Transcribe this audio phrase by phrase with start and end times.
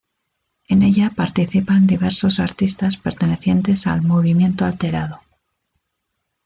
[0.67, 5.21] En ella participan diversos artistas pertenecientes al Movimiento Alterado.